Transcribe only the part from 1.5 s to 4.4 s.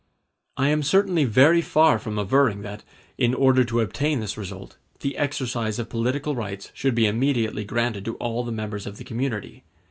far from averring that, in order to obtain this